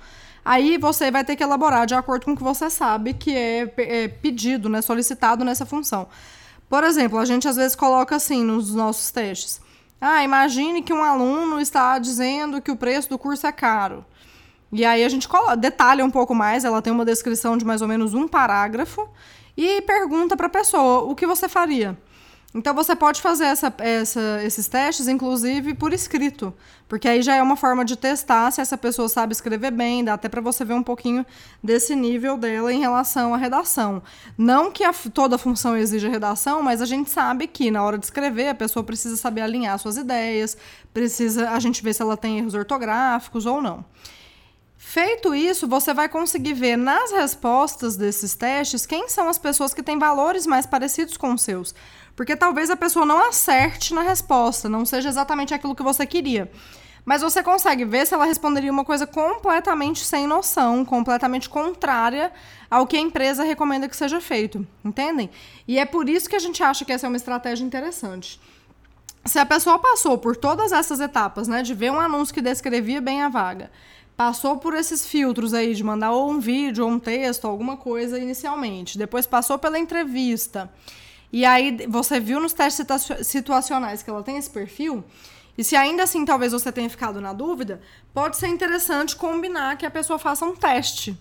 Aí 0.45 0.77
você 0.77 1.11
vai 1.11 1.25
ter 1.25 1.37
que 1.37 1.43
elaborar 1.43 1.87
de 1.87 1.95
acordo 1.95 2.25
com 2.27 2.33
o 2.33 2.37
que 2.37 2.43
você 2.43 2.69
sabe 2.69 3.15
que 3.15 3.35
é, 3.35 3.73
é 3.79 4.09
pedido, 4.09 4.69
né, 4.69 4.83
solicitado 4.83 5.45
nessa 5.45 5.65
função. 5.65 6.07
Por 6.69 6.85
exemplo, 6.85 7.19
a 7.19 7.25
gente 7.25 7.49
às 7.49 7.57
vezes 7.57 7.75
coloca 7.75 8.17
assim 8.17 8.45
nos 8.45 8.75
nossos 8.75 9.11
testes: 9.11 9.61
ah, 10.01 10.23
imagine 10.23 10.83
que 10.83 10.93
um 10.93 11.03
aluno 11.03 11.61
está 11.61 11.99
dizendo 11.99 12.61
que 12.61 12.71
o 12.71 12.77
preço 12.77 13.09
do 13.09 13.19
curso 13.19 13.47
é 13.47 13.53
caro. 13.53 14.05
E 14.71 14.85
aí 14.85 15.05
a 15.05 15.09
gente 15.09 15.29
detalha 15.59 16.05
um 16.05 16.11
pouco 16.11 16.35
mais, 16.35 16.65
ela 16.65 16.83
tem 16.83 16.93
uma 16.93 17.05
descrição 17.05 17.57
de 17.57 17.65
mais 17.65 17.81
ou 17.81 17.89
menos 17.89 18.13
um 18.13 18.27
parágrafo 18.27 19.09
e 19.57 19.81
pergunta 19.83 20.37
para 20.37 20.49
a 20.49 20.51
pessoa 20.51 21.05
o 21.05 21.15
que 21.15 21.27
você 21.27 21.49
faria. 21.49 21.97
Então 22.55 22.73
você 22.73 22.95
pode 22.95 23.21
fazer 23.21 23.47
essa, 23.47 23.75
essa, 23.79 24.41
esses 24.45 24.69
testes, 24.69 25.09
inclusive, 25.09 25.75
por 25.75 25.93
escrito, 25.93 26.55
porque 26.89 27.09
aí 27.09 27.21
já 27.21 27.35
é 27.35 27.43
uma 27.43 27.57
forma 27.57 27.85
de 27.85 27.97
testar 27.97 28.49
se 28.53 28.61
essa 28.61 28.79
pessoa 28.79 29.09
sabe 29.09 29.33
escrever 29.33 29.73
bem, 29.73 30.05
dá 30.05 30.15
até 30.15 30.29
para 30.29 30.41
você 30.41 30.65
ver 30.65 30.75
um 30.75 30.83
pouquinho 30.83 31.27
desse 31.61 31.97
nível 31.97 32.39
dela 32.39 32.73
em 32.73 32.79
relação 32.79 33.35
à 33.35 33.37
redação. 33.37 34.01
Não 34.39 34.71
que 34.71 34.85
a, 34.85 34.93
toda 34.93 35.37
função 35.37 35.77
exija 35.77 36.09
redação, 36.09 36.63
mas 36.63 36.81
a 36.81 36.87
gente 36.87 37.11
sabe 37.11 37.49
que 37.49 37.73
na 37.73 37.83
hora 37.83 37.99
de 37.99 38.05
escrever 38.05 38.51
a 38.51 38.55
pessoa 38.55 38.85
precisa 38.85 39.17
saber 39.17 39.41
alinhar 39.41 39.77
suas 39.81 39.97
ideias, 39.97 40.57
precisa 40.93 41.51
a 41.51 41.59
gente 41.59 41.83
ver 41.83 41.93
se 41.93 42.03
ela 42.03 42.17
tem 42.17 42.39
erros 42.39 42.55
ortográficos 42.55 43.47
ou 43.47 43.61
não. 43.61 43.85
Feito 44.87 45.35
isso, 45.35 45.67
você 45.67 45.95
vai 45.95 46.09
conseguir 46.09 46.53
ver 46.53 46.77
nas 46.77 47.11
respostas 47.11 47.97
desses 47.97 48.35
testes 48.35 48.85
quem 48.85 49.09
são 49.09 49.29
as 49.29 49.39
pessoas 49.39 49.73
que 49.73 49.83
têm 49.83 49.99
valores 49.99 50.47
mais 50.47 50.67
parecidos 50.67 51.17
com 51.17 51.33
os 51.33 51.43
seus. 51.43 51.75
Porque 52.15 52.37
talvez 52.37 52.71
a 52.71 52.77
pessoa 52.77 53.05
não 53.05 53.19
acerte 53.19 53.95
na 53.95 54.03
resposta, 54.03 54.69
não 54.69 54.85
seja 54.85 55.09
exatamente 55.09 55.55
aquilo 55.55 55.75
que 55.75 55.83
você 55.83 56.07
queria. 56.07 56.49
Mas 57.03 57.23
você 57.23 57.43
consegue 57.43 57.85
ver 57.85 58.07
se 58.07 58.15
ela 58.15 58.27
responderia 58.27 58.71
uma 58.71 58.85
coisa 58.85 59.07
completamente 59.07 60.05
sem 60.05 60.27
noção, 60.27 60.85
completamente 60.85 61.49
contrária 61.49 62.31
ao 62.71 62.87
que 62.87 62.97
a 62.97 63.01
empresa 63.01 63.43
recomenda 63.43 63.89
que 63.89 63.97
seja 63.97 64.21
feito. 64.21 64.65
Entendem? 64.85 65.31
E 65.67 65.79
é 65.79 65.87
por 65.87 66.09
isso 66.09 66.29
que 66.29 66.37
a 66.37 66.41
gente 66.41 66.63
acha 66.63 66.85
que 66.85 66.93
essa 66.93 67.07
é 67.07 67.09
uma 67.09 67.17
estratégia 67.17 67.65
interessante. 67.65 68.39
Se 69.25 69.39
a 69.39 69.47
pessoa 69.47 69.79
passou 69.79 70.19
por 70.19 70.37
todas 70.37 70.71
essas 70.71 71.01
etapas, 71.01 71.49
né, 71.49 71.63
de 71.63 71.73
ver 71.73 71.91
um 71.91 71.99
anúncio 71.99 72.35
que 72.35 72.43
descrevia 72.43 73.01
bem 73.01 73.23
a 73.23 73.29
vaga, 73.31 73.71
passou 74.17 74.59
por 74.59 74.75
esses 74.75 75.07
filtros 75.07 75.55
aí 75.55 75.75
de 75.75 75.83
mandar 75.83 76.13
ou 76.13 76.31
um 76.31 76.39
vídeo 76.39 76.85
ou 76.85 76.91
um 76.91 76.99
texto, 76.99 77.47
alguma 77.47 77.77
coisa 77.77 78.19
inicialmente, 78.19 78.97
depois 78.97 79.27
passou 79.27 79.59
pela 79.59 79.79
entrevista. 79.79 80.71
E 81.33 81.45
aí 81.45 81.87
você 81.89 82.21
viu 82.21 82.39
nos 82.39 82.53
testes 82.53 82.87
situacionais 83.23 84.03
que 84.03 84.11
ela 84.11 84.23
tem 84.23 84.37
esse 84.37 84.51
perfil, 84.51 85.03
e 85.57 85.65
se 85.65 85.77
ainda 85.77 86.03
assim 86.03 86.25
talvez 86.25 86.53
você 86.53 86.71
tenha 86.73 86.91
ficado 86.91 87.21
na 87.21 87.33
dúvida, 87.33 87.81
pode 88.13 88.37
ser 88.37 88.49
interessante 88.49 89.17
combinar 89.17 89.77
que 89.77 89.87
a 89.87 89.91
pessoa 89.91 90.19
faça 90.19 90.45
um 90.45 90.55
teste. 90.55 91.17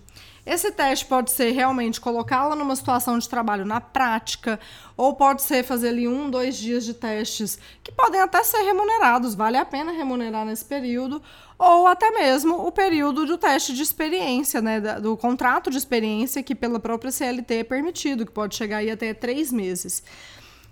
Esse 0.46 0.70
teste 0.70 1.06
pode 1.06 1.30
ser 1.30 1.52
realmente 1.52 2.00
colocá-la 2.00 2.54
numa 2.54 2.76
situação 2.76 3.18
de 3.18 3.28
trabalho 3.28 3.64
na 3.64 3.80
prática, 3.80 4.60
ou 4.96 5.14
pode 5.14 5.42
ser 5.42 5.64
fazer 5.64 5.88
ali 5.88 6.06
um, 6.06 6.28
dois 6.28 6.56
dias 6.56 6.84
de 6.84 6.92
testes 6.92 7.58
que 7.82 7.90
podem 7.90 8.20
até 8.20 8.44
ser 8.44 8.62
remunerados, 8.62 9.34
vale 9.34 9.56
a 9.56 9.64
pena 9.64 9.92
remunerar 9.92 10.44
nesse 10.44 10.64
período, 10.64 11.22
ou 11.58 11.86
até 11.86 12.10
mesmo 12.10 12.66
o 12.66 12.70
período 12.70 13.24
do 13.24 13.38
teste 13.38 13.72
de 13.72 13.82
experiência, 13.82 14.60
né, 14.60 14.80
do 15.00 15.16
contrato 15.16 15.70
de 15.70 15.78
experiência 15.78 16.42
que 16.42 16.54
pela 16.54 16.78
própria 16.78 17.10
CLT 17.10 17.54
é 17.54 17.64
permitido, 17.64 18.26
que 18.26 18.32
pode 18.32 18.54
chegar 18.54 18.78
aí 18.78 18.90
até 18.90 19.14
três 19.14 19.50
meses. 19.50 20.02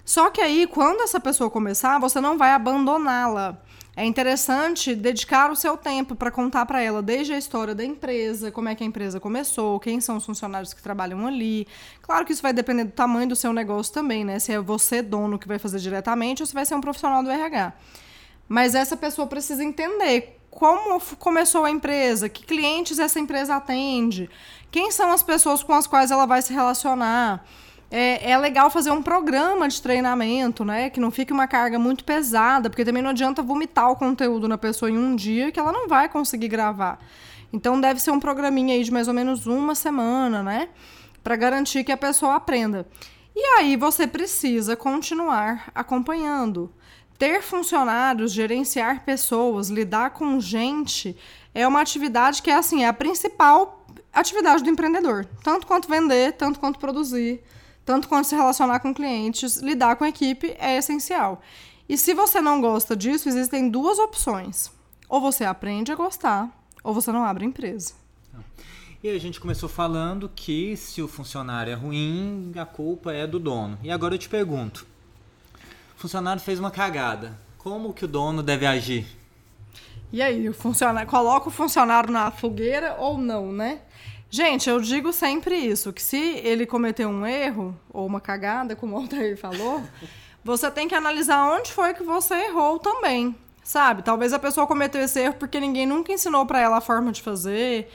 Só 0.04 0.30
que 0.30 0.40
aí, 0.40 0.66
quando 0.66 1.02
essa 1.02 1.20
pessoa 1.20 1.48
começar, 1.48 1.98
você 1.98 2.20
não 2.20 2.36
vai 2.36 2.50
abandoná-la. 2.50 3.62
É 3.94 4.06
interessante 4.06 4.94
dedicar 4.94 5.50
o 5.50 5.56
seu 5.56 5.76
tempo 5.76 6.14
para 6.14 6.30
contar 6.30 6.64
para 6.64 6.80
ela 6.80 7.02
desde 7.02 7.34
a 7.34 7.38
história 7.38 7.74
da 7.74 7.84
empresa, 7.84 8.50
como 8.50 8.70
é 8.70 8.74
que 8.74 8.82
a 8.82 8.86
empresa 8.86 9.20
começou, 9.20 9.78
quem 9.78 10.00
são 10.00 10.16
os 10.16 10.24
funcionários 10.24 10.72
que 10.72 10.82
trabalham 10.82 11.26
ali. 11.26 11.68
Claro 12.00 12.24
que 12.24 12.32
isso 12.32 12.40
vai 12.40 12.54
depender 12.54 12.84
do 12.84 12.92
tamanho 12.92 13.28
do 13.28 13.36
seu 13.36 13.52
negócio 13.52 13.92
também, 13.92 14.24
né? 14.24 14.38
Se 14.38 14.50
é 14.50 14.58
você 14.58 15.02
dono 15.02 15.38
que 15.38 15.46
vai 15.46 15.58
fazer 15.58 15.78
diretamente 15.78 16.42
ou 16.42 16.46
se 16.46 16.54
vai 16.54 16.64
ser 16.64 16.74
um 16.74 16.80
profissional 16.80 17.22
do 17.22 17.30
RH. 17.30 17.74
Mas 18.48 18.74
essa 18.74 18.96
pessoa 18.96 19.26
precisa 19.26 19.62
entender 19.62 20.38
como 20.50 20.98
começou 21.18 21.64
a 21.64 21.70
empresa, 21.70 22.30
que 22.30 22.46
clientes 22.46 22.98
essa 22.98 23.20
empresa 23.20 23.56
atende, 23.56 24.28
quem 24.70 24.90
são 24.90 25.12
as 25.12 25.22
pessoas 25.22 25.62
com 25.62 25.72
as 25.72 25.86
quais 25.86 26.10
ela 26.10 26.26
vai 26.26 26.40
se 26.40 26.52
relacionar 26.52 27.44
é, 27.94 28.30
é 28.30 28.38
legal 28.38 28.70
fazer 28.70 28.90
um 28.90 29.02
programa 29.02 29.68
de 29.68 29.82
treinamento, 29.82 30.64
né? 30.64 30.88
Que 30.88 30.98
não 30.98 31.10
fique 31.10 31.30
uma 31.30 31.46
carga 31.46 31.78
muito 31.78 32.04
pesada, 32.04 32.70
porque 32.70 32.86
também 32.86 33.02
não 33.02 33.10
adianta 33.10 33.42
vomitar 33.42 33.90
o 33.90 33.96
conteúdo 33.96 34.48
na 34.48 34.56
pessoa 34.56 34.90
em 34.90 34.96
um 34.96 35.14
dia 35.14 35.52
que 35.52 35.60
ela 35.60 35.70
não 35.70 35.86
vai 35.86 36.08
conseguir 36.08 36.48
gravar. 36.48 36.98
Então 37.52 37.78
deve 37.78 38.00
ser 38.00 38.10
um 38.10 38.18
programinha 38.18 38.74
aí 38.74 38.82
de 38.82 38.90
mais 38.90 39.08
ou 39.08 39.14
menos 39.14 39.46
uma 39.46 39.74
semana, 39.74 40.42
né? 40.42 40.70
Para 41.22 41.36
garantir 41.36 41.84
que 41.84 41.92
a 41.92 41.96
pessoa 41.96 42.36
aprenda. 42.36 42.88
E 43.36 43.58
aí 43.58 43.76
você 43.76 44.06
precisa 44.06 44.74
continuar 44.74 45.70
acompanhando. 45.74 46.72
Ter 47.18 47.42
funcionários, 47.42 48.32
gerenciar 48.32 49.04
pessoas, 49.04 49.68
lidar 49.68 50.10
com 50.10 50.40
gente 50.40 51.14
é 51.54 51.68
uma 51.68 51.82
atividade 51.82 52.40
que 52.40 52.50
é 52.50 52.54
assim, 52.54 52.84
é 52.84 52.88
a 52.88 52.92
principal 52.92 53.86
atividade 54.10 54.64
do 54.64 54.70
empreendedor, 54.70 55.26
tanto 55.44 55.66
quanto 55.66 55.88
vender, 55.88 56.32
tanto 56.32 56.58
quanto 56.58 56.78
produzir, 56.78 57.42
tanto 57.84 58.08
quanto 58.08 58.28
se 58.28 58.34
relacionar 58.34 58.80
com 58.80 58.94
clientes, 58.94 59.56
lidar 59.56 59.96
com 59.96 60.04
a 60.04 60.08
equipe 60.08 60.54
é 60.58 60.76
essencial. 60.76 61.40
E 61.88 61.98
se 61.98 62.14
você 62.14 62.40
não 62.40 62.60
gosta 62.60 62.96
disso, 62.96 63.28
existem 63.28 63.68
duas 63.68 63.98
opções. 63.98 64.70
Ou 65.08 65.20
você 65.20 65.44
aprende 65.44 65.92
a 65.92 65.94
gostar, 65.94 66.48
ou 66.82 66.94
você 66.94 67.12
não 67.12 67.24
abre 67.24 67.44
empresa. 67.44 67.94
E 69.02 69.10
a 69.10 69.18
gente 69.18 69.40
começou 69.40 69.68
falando 69.68 70.30
que 70.34 70.76
se 70.76 71.02
o 71.02 71.08
funcionário 71.08 71.72
é 71.72 71.74
ruim, 71.74 72.52
a 72.56 72.64
culpa 72.64 73.12
é 73.12 73.26
do 73.26 73.40
dono. 73.40 73.76
E 73.82 73.90
agora 73.90 74.14
eu 74.14 74.18
te 74.18 74.28
pergunto: 74.28 74.86
o 75.96 76.00
funcionário 76.00 76.40
fez 76.40 76.60
uma 76.60 76.70
cagada. 76.70 77.36
Como 77.58 77.92
que 77.92 78.04
o 78.04 78.08
dono 78.08 78.42
deve 78.42 78.64
agir? 78.64 79.06
E 80.12 80.22
aí, 80.22 80.48
o 80.48 80.54
funcionário 80.54 81.10
coloca 81.10 81.48
o 81.48 81.50
funcionário 81.50 82.12
na 82.12 82.30
fogueira 82.30 82.96
ou 82.98 83.18
não, 83.18 83.50
né? 83.50 83.80
Gente, 84.34 84.70
eu 84.70 84.80
digo 84.80 85.12
sempre 85.12 85.54
isso, 85.54 85.92
que 85.92 86.02
se 86.02 86.16
ele 86.16 86.64
cometeu 86.64 87.06
um 87.06 87.26
erro 87.26 87.78
ou 87.92 88.06
uma 88.06 88.18
cagada, 88.18 88.74
como 88.74 88.96
o 88.96 88.98
Altair 88.98 89.36
falou, 89.36 89.82
você 90.42 90.70
tem 90.70 90.88
que 90.88 90.94
analisar 90.94 91.44
onde 91.52 91.70
foi 91.70 91.92
que 91.92 92.02
você 92.02 92.46
errou 92.46 92.78
também, 92.78 93.36
sabe? 93.62 94.02
Talvez 94.02 94.32
a 94.32 94.38
pessoa 94.38 94.66
cometeu 94.66 95.02
esse 95.02 95.20
erro 95.20 95.34
porque 95.34 95.60
ninguém 95.60 95.84
nunca 95.84 96.14
ensinou 96.14 96.46
para 96.46 96.60
ela 96.60 96.78
a 96.78 96.80
forma 96.80 97.12
de 97.12 97.20
fazer. 97.20 97.90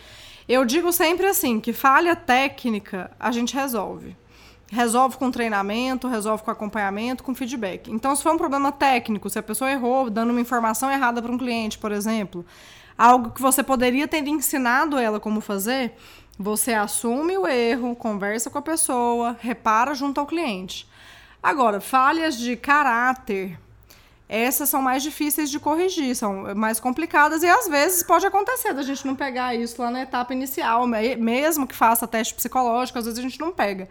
Eu 0.48 0.64
digo 0.64 0.94
sempre 0.94 1.26
assim, 1.26 1.60
que 1.60 1.74
falha 1.74 2.16
técnica 2.16 3.10
a 3.20 3.32
gente 3.32 3.56
resolve. 3.56 4.16
Resolve 4.72 5.18
com 5.18 5.32
treinamento, 5.32 6.08
resolve 6.08 6.44
com 6.44 6.52
acompanhamento, 6.52 7.24
com 7.24 7.34
feedback. 7.34 7.90
Então, 7.90 8.16
se 8.16 8.22
for 8.22 8.36
um 8.36 8.38
problema 8.38 8.72
técnico, 8.72 9.28
se 9.28 9.40
a 9.40 9.44
pessoa 9.44 9.72
errou 9.72 10.08
dando 10.08 10.30
uma 10.30 10.42
informação 10.42 10.92
errada 10.92 11.20
para 11.20 11.32
um 11.32 11.38
cliente, 11.38 11.80
por 11.80 11.92
exemplo, 11.92 12.46
algo 12.98 13.32
que 13.32 13.42
você 13.42 13.64
poderia 13.64 14.08
ter 14.08 14.26
ensinado 14.28 14.98
ela 14.98 15.20
como 15.20 15.40
fazer, 15.40 15.94
você 16.38 16.74
assume 16.74 17.38
o 17.38 17.48
erro, 17.48 17.96
conversa 17.96 18.50
com 18.50 18.58
a 18.58 18.62
pessoa, 18.62 19.36
repara 19.40 19.94
junto 19.94 20.20
ao 20.20 20.28
cliente. 20.28 20.88
Agora, 21.42 21.82
falhas 21.82 22.38
de 22.38 22.56
caráter, 22.56 23.58
essas 24.30 24.70
são 24.70 24.82
mais 24.82 25.02
difíceis 25.02 25.50
de 25.50 25.60
corrigir, 25.60 26.16
são 26.16 26.54
mais 26.54 26.80
complicadas 26.80 27.44
e 27.44 27.48
às 27.48 27.68
vezes 27.68 28.04
pode 28.04 28.26
acontecer 28.26 28.74
da 28.74 28.84
gente 28.84 29.06
não 29.08 29.16
pegar 29.16 29.56
isso 29.56 29.82
lá 29.82 29.90
na 29.90 30.02
etapa 30.02 30.34
inicial, 30.34 30.86
mesmo 30.86 31.66
que 31.66 31.76
faça 31.76 32.08
teste 32.08 32.34
psicológico, 32.34 33.00
às 33.00 33.06
vezes 33.06 33.20
a 33.20 33.24
gente 33.24 33.40
não 33.40 33.52
pega. 33.52 33.88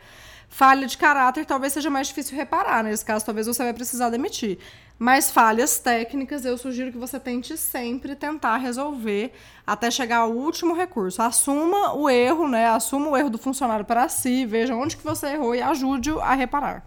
Falha 0.48 0.86
de 0.86 0.96
caráter 0.96 1.44
talvez 1.44 1.72
seja 1.72 1.90
mais 1.90 2.08
difícil 2.08 2.36
reparar, 2.36 2.82
nesse 2.82 3.04
caso 3.04 3.24
talvez 3.24 3.46
você 3.46 3.62
vai 3.62 3.74
precisar 3.74 4.10
demitir. 4.10 4.58
Mas 4.98 5.30
falhas 5.30 5.78
técnicas, 5.78 6.44
eu 6.46 6.56
sugiro 6.56 6.90
que 6.90 6.96
você 6.96 7.20
tente 7.20 7.56
sempre 7.58 8.16
tentar 8.16 8.56
resolver 8.56 9.32
até 9.66 9.90
chegar 9.90 10.18
ao 10.18 10.30
último 10.30 10.74
recurso. 10.74 11.20
Assuma 11.20 11.94
o 11.94 12.08
erro, 12.08 12.48
né? 12.48 12.66
Assuma 12.68 13.10
o 13.10 13.16
erro 13.16 13.28
do 13.28 13.36
funcionário 13.36 13.84
para 13.84 14.08
si, 14.08 14.46
veja 14.46 14.74
onde 14.74 14.96
que 14.96 15.04
você 15.04 15.28
errou 15.28 15.54
e 15.54 15.60
ajude-o 15.60 16.20
a 16.20 16.34
reparar. 16.34 16.86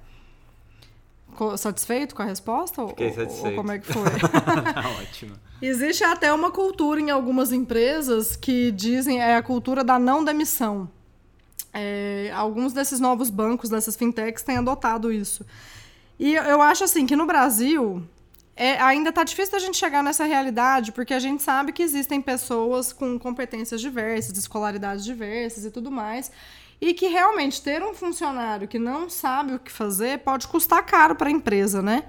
Satisfeito 1.58 2.16
com 2.16 2.22
a 2.22 2.26
resposta? 2.26 2.86
Fiquei 2.88 3.14
satisfeito. 3.14 3.46
Ou, 3.46 3.52
ou 3.52 3.56
como 3.58 3.72
é 3.72 3.80
que 3.80 3.94
foi? 3.94 4.02
Ótimo. 5.02 5.36
Existe 5.62 6.04
até 6.04 6.34
uma 6.34 6.52
cultura 6.52 7.00
em 7.00 7.12
algumas 7.12 7.52
empresas 7.52 8.36
que 8.36 8.72
dizem 8.72 9.22
é 9.22 9.36
a 9.36 9.44
cultura 9.44 9.84
da 9.84 10.00
não 10.00 10.24
demissão. 10.24 10.90
É, 11.74 12.32
alguns 12.36 12.74
desses 12.74 13.00
novos 13.00 13.30
bancos, 13.30 13.70
dessas 13.70 13.96
fintechs, 13.96 14.44
têm 14.44 14.58
adotado 14.58 15.12
isso. 15.12 15.46
E 16.20 16.36
eu 16.36 16.62
acho 16.62 16.84
assim 16.84 17.06
que 17.06 17.16
no 17.16 17.26
Brasil 17.26 18.04
é, 18.56 18.78
ainda 18.82 19.10
está 19.10 19.24
difícil 19.24 19.54
da 19.54 19.60
gente 19.60 19.78
chegar 19.78 20.04
nessa 20.04 20.26
realidade, 20.26 20.92
porque 20.92 21.14
a 21.14 21.20
gente 21.20 21.42
sabe 21.42 21.72
que 21.72 21.82
existem 21.82 22.22
pessoas 22.22 22.92
com 22.92 23.18
competências 23.18 23.80
diversas, 23.80 24.38
escolaridades 24.38 25.06
diversas 25.06 25.64
e 25.64 25.72
tudo 25.72 25.90
mais. 25.90 26.30
E 26.82 26.94
que 26.94 27.08
realmente 27.08 27.62
ter 27.62 27.82
um 27.82 27.94
funcionário 27.94 28.68
que 28.68 28.78
não 28.78 29.10
sabe 29.10 29.54
o 29.54 29.60
que 29.60 29.72
fazer 29.72 30.20
pode 30.20 30.46
custar 30.48 30.86
caro 30.86 31.16
para 31.16 31.30
a 31.30 31.32
empresa, 31.32 31.82
né? 31.82 32.04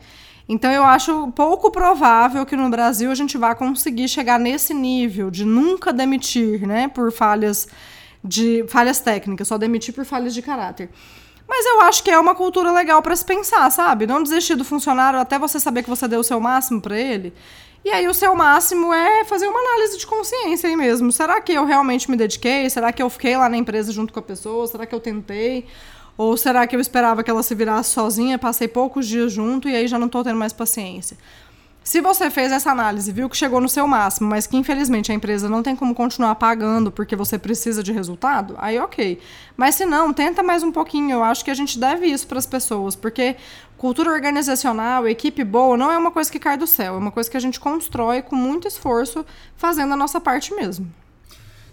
Então 0.49 0.73
eu 0.73 0.83
acho 0.83 1.31
pouco 1.31 1.71
provável 1.71 2.45
que 2.45 2.57
no 2.57 2.69
Brasil 2.69 3.13
a 3.13 3.15
gente 3.15 3.39
vá 3.39 3.55
conseguir 3.55 4.09
chegar 4.09 4.41
nesse 4.41 4.75
nível 4.75 5.31
de 5.31 5.45
nunca 5.45 5.93
demitir, 5.93 6.67
né, 6.67 6.89
por 6.89 7.13
falhas 7.13 7.69
de 8.23 8.65
falhas 8.69 9.01
técnicas, 9.01 9.49
só 9.49 9.57
demitir 9.59 9.95
por 9.95 10.05
falhas 10.05 10.35
de 10.35 10.43
caráter. 10.43 10.91
Mas 11.49 11.67
eu 11.67 11.81
acho 11.81 12.05
que 12.05 12.11
é 12.11 12.19
uma 12.19 12.35
cultura 12.35 12.71
legal 12.71 13.03
para 13.03 13.17
se 13.17 13.25
pensar, 13.25 13.69
sabe? 13.71 14.07
Não 14.07 14.23
desistir 14.23 14.55
do 14.55 14.65
funcionário 14.65 15.19
até 15.19 15.39
você 15.39 15.59
saber 15.59 15.83
que 15.83 15.91
você 15.91 16.07
deu 16.07 16.21
o 16.21 16.25
seu 16.25 16.39
máximo 16.39 16.81
para 16.81 16.99
ele. 16.99 17.35
E 17.85 17.91
aí 17.91 18.07
o 18.07 18.15
seu 18.15 18.37
máximo 18.37 18.93
é 18.93 19.25
fazer 19.25 19.49
uma 19.49 19.59
análise 19.59 19.99
de 19.99 20.07
consciência 20.07 20.69
aí 20.69 20.77
mesmo. 20.77 21.11
Será 21.11 21.41
que 21.41 21.53
eu 21.53 21.65
realmente 21.65 22.11
me 22.11 22.17
dediquei? 22.17 22.69
Será 22.71 22.93
que 22.93 23.03
eu 23.03 23.11
fiquei 23.11 23.37
lá 23.37 23.49
na 23.49 23.57
empresa 23.57 23.91
junto 23.91 24.13
com 24.13 24.21
a 24.21 24.23
pessoa? 24.23 24.67
Será 24.67 24.87
que 24.87 24.95
eu 24.95 25.01
tentei? 25.01 25.67
Ou 26.17 26.37
será 26.37 26.67
que 26.67 26.77
eu 26.77 26.81
esperava 26.81 27.23
que 27.23 27.31
ela 27.31 27.43
se 27.43 27.55
virasse 27.55 27.91
sozinha, 27.91 28.39
passei 28.39 28.69
poucos 28.69 29.09
dias 29.09 29.33
junto 29.33 29.69
e 29.69 29.75
aí 29.75 29.89
já 29.89 29.99
não 29.99 30.07
estou 30.07 30.23
tendo 30.23 30.37
mais 30.37 30.53
paciência? 30.53 31.17
Se 31.91 32.01
você 32.01 32.31
fez 32.31 32.53
essa 32.53 32.71
análise, 32.71 33.11
viu 33.11 33.29
que 33.29 33.37
chegou 33.37 33.61
no 33.61 33.69
seu 33.69 33.85
máximo, 33.85 34.31
mas 34.31 34.47
que 34.47 34.57
infelizmente 34.57 35.11
a 35.11 35.15
empresa 35.17 35.49
não 35.49 35.61
tem 35.61 35.75
como 35.75 35.93
continuar 35.93 36.37
pagando 36.37 36.89
porque 36.89 37.17
você 37.17 37.37
precisa 37.37 37.83
de 37.83 37.91
resultado, 37.91 38.55
aí 38.59 38.79
ok. 38.79 39.19
Mas 39.57 39.75
se 39.75 39.85
não, 39.85 40.13
tenta 40.13 40.41
mais 40.41 40.63
um 40.63 40.71
pouquinho. 40.71 41.11
Eu 41.11 41.25
acho 41.25 41.45
que 41.45 41.51
a 41.51 41.55
gente 41.55 41.81
deve 41.81 42.07
isso 42.07 42.29
para 42.29 42.39
as 42.39 42.47
pessoas, 42.47 42.95
porque 42.95 43.35
cultura 43.77 44.09
organizacional, 44.09 45.09
equipe 45.09 45.43
boa, 45.43 45.77
não 45.77 45.91
é 45.91 45.99
uma 45.99 46.13
coisa 46.13 46.31
que 46.31 46.39
cai 46.39 46.57
do 46.57 46.65
céu, 46.65 46.95
é 46.95 46.97
uma 46.97 47.11
coisa 47.11 47.29
que 47.29 47.37
a 47.37 47.41
gente 47.41 47.59
constrói 47.59 48.23
com 48.23 48.37
muito 48.37 48.69
esforço, 48.69 49.27
fazendo 49.57 49.93
a 49.93 49.97
nossa 49.97 50.21
parte 50.21 50.55
mesmo. 50.55 50.89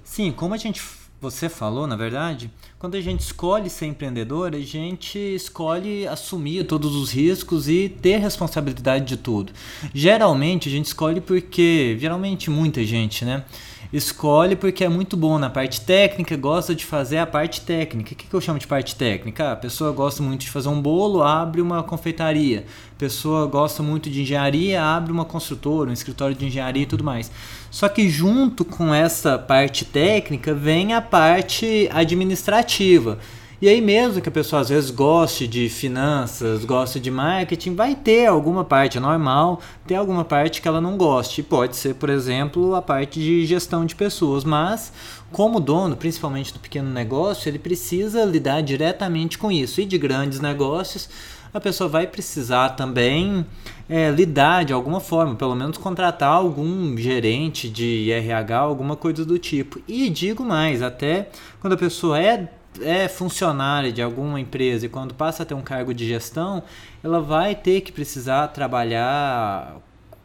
Sim, 0.03 0.31
como 0.31 0.55
a 0.55 0.57
gente 0.57 0.81
você 1.19 1.49
falou, 1.49 1.87
na 1.87 1.95
verdade, 1.95 2.49
quando 2.77 2.95
a 2.95 3.01
gente 3.01 3.21
escolhe 3.21 3.69
ser 3.69 3.87
empreendedor, 3.87 4.53
a 4.53 4.59
gente 4.59 5.17
escolhe 5.17 6.07
assumir 6.07 6.65
todos 6.65 6.95
os 6.95 7.11
riscos 7.11 7.67
e 7.67 7.89
ter 7.89 8.17
responsabilidade 8.17 9.05
de 9.05 9.17
tudo. 9.17 9.51
Geralmente 9.93 10.69
a 10.69 10.71
gente 10.71 10.85
escolhe 10.85 11.19
porque, 11.19 11.97
geralmente 11.99 12.49
muita 12.51 12.83
gente, 12.83 13.25
né? 13.25 13.43
Escolhe 13.91 14.57
porque 14.57 14.83
é 14.83 14.89
muito 14.89 15.15
bom 15.15 15.39
na 15.39 15.49
parte 15.49 15.79
técnica, 15.79 16.35
gosta 16.35 16.75
de 16.75 16.83
fazer 16.83 17.19
a 17.19 17.25
parte 17.25 17.61
técnica. 17.61 18.13
O 18.13 18.15
que, 18.17 18.27
que 18.27 18.33
eu 18.33 18.41
chamo 18.41 18.59
de 18.59 18.67
parte 18.67 18.93
técnica? 18.95 19.53
A 19.53 19.55
pessoa 19.55 19.93
gosta 19.93 20.21
muito 20.21 20.41
de 20.41 20.49
fazer 20.49 20.67
um 20.67 20.81
bolo, 20.81 21.23
abre 21.23 21.61
uma 21.61 21.81
confeitaria. 21.81 22.65
A 22.95 22.99
pessoa 22.99 23.47
gosta 23.47 23.81
muito 23.81 24.09
de 24.09 24.21
engenharia, 24.21 24.83
abre 24.83 25.13
uma 25.13 25.23
construtora, 25.23 25.89
um 25.89 25.93
escritório 25.93 26.35
de 26.35 26.45
engenharia 26.45 26.83
e 26.83 26.85
tudo 26.85 27.03
mais. 27.03 27.31
Só 27.71 27.87
que 27.87 28.09
junto 28.09 28.65
com 28.65 28.93
essa 28.93 29.39
parte 29.39 29.85
técnica 29.85 30.53
vem 30.53 30.93
a 30.93 31.01
parte 31.01 31.89
administrativa. 31.93 33.19
E 33.59 33.67
aí 33.67 33.81
mesmo 33.81 34.21
que 34.21 34.29
a 34.29 34.31
pessoa 34.31 34.61
às 34.61 34.69
vezes 34.69 34.91
goste 34.91 35.47
de 35.47 35.67
finanças, 35.67 36.63
goste 36.63 36.99
de 36.99 37.09
marketing, 37.09 37.73
vai 37.73 37.95
ter 37.95 38.27
alguma 38.27 38.63
parte, 38.63 38.99
é 38.99 39.01
normal 39.01 39.59
ter 39.87 39.95
alguma 39.95 40.23
parte 40.23 40.61
que 40.61 40.67
ela 40.67 40.79
não 40.79 40.95
goste. 40.95 41.41
Pode 41.41 41.75
ser, 41.75 41.95
por 41.95 42.07
exemplo, 42.07 42.75
a 42.75 42.83
parte 42.83 43.19
de 43.19 43.47
gestão 43.47 43.83
de 43.83 43.95
pessoas, 43.95 44.43
mas 44.43 44.93
como 45.31 45.59
dono, 45.59 45.95
principalmente 45.97 46.53
do 46.53 46.59
pequeno 46.59 46.91
negócio, 46.91 47.49
ele 47.49 47.57
precisa 47.57 48.23
lidar 48.25 48.61
diretamente 48.61 49.39
com 49.39 49.51
isso. 49.51 49.81
E 49.81 49.85
de 49.85 49.97
grandes 49.97 50.39
negócios, 50.39 51.09
a 51.51 51.59
pessoa 51.59 51.89
vai 51.89 52.05
precisar 52.05 52.69
também 52.69 53.43
é, 53.89 54.11
lidar 54.11 54.65
de 54.65 54.73
alguma 54.73 54.99
forma, 54.99 55.33
pelo 55.33 55.55
menos 55.55 55.79
contratar 55.79 56.29
algum 56.29 56.95
gerente 56.95 57.67
de 57.67 58.11
RH, 58.11 58.55
alguma 58.55 58.95
coisa 58.95 59.25
do 59.25 59.39
tipo. 59.39 59.81
E 59.87 60.11
digo 60.11 60.45
mais, 60.45 60.83
até 60.83 61.29
quando 61.59 61.73
a 61.73 61.77
pessoa 61.77 62.21
é 62.21 62.51
é 62.81 63.07
funcionária 63.07 63.91
de 63.91 64.01
alguma 64.01 64.39
empresa 64.39 64.85
e 64.85 64.89
quando 64.89 65.13
passa 65.13 65.43
a 65.43 65.45
ter 65.45 65.53
um 65.53 65.61
cargo 65.61 65.93
de 65.93 66.07
gestão, 66.07 66.63
ela 67.03 67.21
vai 67.21 67.55
ter 67.55 67.81
que 67.81 67.91
precisar 67.91 68.47
trabalhar 68.49 69.77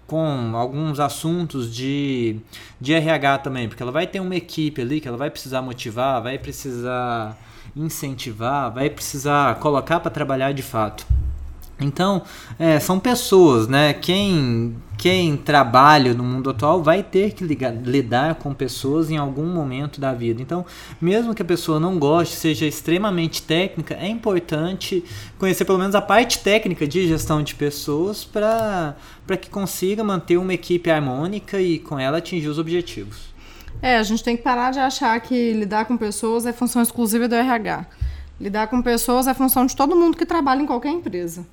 com 0.07 0.53
alguns 0.55 1.01
assuntos 1.01 1.75
de, 1.75 2.37
de 2.81 2.93
RH 2.93 3.39
também, 3.39 3.69
porque 3.69 3.83
ela 3.83 3.93
vai 3.93 4.07
ter 4.07 4.21
uma 4.21 4.37
equipe 4.37 4.81
ali 4.83 5.01
que 5.01 5.09
ela 5.09 5.17
vai 5.17 5.31
precisar 5.31 5.63
motivar, 5.63 6.23
vai 6.23 6.39
precisar 6.39 7.39
incentivar, 7.75 8.71
vai 8.73 8.91
precisar 8.91 9.59
colocar 9.59 10.01
para 10.01 10.11
trabalhar 10.11 10.53
de 10.53 10.63
fato. 10.63 11.07
Então, 11.81 12.23
é, 12.59 12.79
são 12.79 12.99
pessoas, 12.99 13.67
né? 13.67 13.93
Quem, 13.93 14.77
quem 14.97 15.37
trabalha 15.37 16.15
no 16.15 16.23
mundo 16.23 16.51
atual 16.51 16.83
vai 16.83 17.03
ter 17.03 17.33
que 17.33 17.43
ligar, 17.45 17.75
lidar 17.75 18.37
com 18.37 18.55
pessoas 18.55 19.11
em 19.11 19.17
algum 19.17 19.47
momento 19.47 20.01
da 20.01 20.13
vida. 20.13 20.41
Então, 20.41 20.65
mesmo 21.01 21.35
que 21.35 21.43
a 21.43 21.45
pessoa 21.45 21.81
não 21.81 21.99
goste, 21.99 22.37
seja 22.37 22.67
extremamente 22.67 23.43
técnica, 23.43 23.95
é 23.95 24.09
importante 24.09 25.03
conhecer 25.39 25.65
pelo 25.65 25.79
menos 25.79 25.95
a 25.95 26.01
parte 26.01 26.39
técnica 26.39 26.87
de 26.87 27.09
gestão 27.09 27.43
de 27.43 27.55
pessoas 27.55 28.25
para 28.25 28.95
que 29.41 29.51
consiga 29.51 30.05
manter 30.05 30.37
uma 30.37 30.55
equipe 30.55 30.91
harmônica 30.91 31.61
e 31.61 31.79
com 31.79 31.99
ela 31.99 32.19
atingir 32.19 32.49
os 32.49 32.59
objetivos. 32.59 33.33
É, 33.81 33.97
a 33.97 34.03
gente 34.05 34.23
tem 34.23 34.37
que 34.37 34.45
parar 34.45 34.71
de 34.71 34.79
achar 34.79 35.19
que 35.21 35.53
lidar 35.53 35.87
com 35.87 35.97
pessoas 35.97 36.47
é 36.47 36.53
função 36.53 36.81
exclusiva 36.81 37.27
do 37.27 37.35
RH. 37.35 37.87
Lidar 38.43 38.67
com 38.67 38.83
pessoas 38.83 39.29
é 39.29 39.35
função 39.35 39.65
de 39.67 39.77
todo 39.77 39.95
mundo 39.95 40.17
que 40.17 40.27
trabalha 40.27 40.61
em 40.61 40.67
qualquer 40.67 40.91
empresa. 40.91 41.47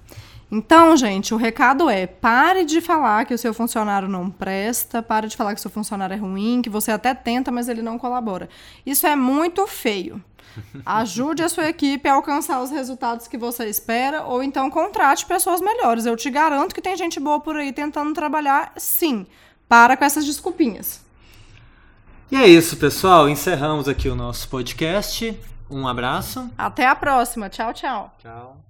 Então, 0.52 0.98
gente, 0.98 1.36
o 1.36 1.38
recado 1.38 1.88
é: 1.88 2.08
pare 2.08 2.66
de 2.66 2.82
falar 2.82 3.26
que 3.26 3.34
o 3.36 3.38
seu 3.38 3.54
funcionário 3.54 4.08
não 4.08 4.28
presta, 4.28 5.00
pare 5.00 5.28
de 5.28 5.38
falar 5.38 5.54
que 5.54 5.60
o 5.60 5.62
seu 5.62 5.70
funcionário 5.70 6.16
é 6.16 6.18
ruim, 6.18 6.64
que 6.64 6.70
você 6.70 6.92
até 6.92 7.14
tenta, 7.14 7.52
mas 7.52 7.70
ele 7.70 7.84
não 7.84 8.00
colabora. 8.00 8.50
Isso 8.84 9.06
é 9.06 9.16
muito 9.16 9.68
feio. 9.68 10.20
Ajude 10.84 11.44
a 11.44 11.50
sua 11.50 11.70
equipe 11.70 12.10
a 12.10 12.16
alcançar 12.16 12.60
os 12.60 12.72
resultados 12.72 13.28
que 13.28 13.38
você 13.38 13.70
espera, 13.70 14.24
ou 14.24 14.42
então 14.42 14.68
contrate 14.72 15.28
pessoas 15.28 15.62
melhores. 15.62 16.08
Eu 16.08 16.18
te 16.18 16.32
garanto 16.32 16.74
que 16.74 16.82
tem 16.82 16.98
gente 16.98 17.20
boa 17.20 17.40
por 17.40 17.56
aí 17.56 17.72
tentando 17.72 18.12
trabalhar, 18.16 18.74
sim. 18.78 19.28
Para 19.68 19.96
com 19.96 20.04
essas 20.04 20.26
desculpinhas. 20.26 21.02
E 22.32 22.36
é 22.36 22.48
isso, 22.48 22.78
pessoal. 22.78 23.30
Encerramos 23.30 23.88
aqui 23.88 24.10
o 24.10 24.16
nosso 24.16 24.50
podcast. 24.50 25.38
Um 25.70 25.88
abraço. 25.88 26.50
Até 26.58 26.88
a 26.88 26.96
próxima. 26.96 27.50
Tchau, 27.50 27.74
tchau. 27.74 28.14
Tchau. 28.20 28.69